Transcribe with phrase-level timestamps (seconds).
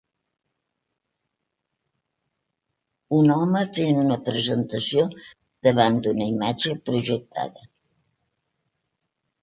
[3.19, 5.07] Un home fent una presentació
[5.71, 7.71] davant d'una imatge projectada